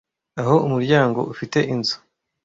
aho 0.41 0.55
umuryango 0.65 1.19
ufite 1.33 1.59
inzu 1.73 1.95